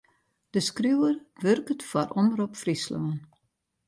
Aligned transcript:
De 0.53 0.59
skriuwer 0.67 1.15
wurket 1.41 1.81
foar 1.89 2.09
Omrop 2.19 2.53
Fryslân. 2.61 3.07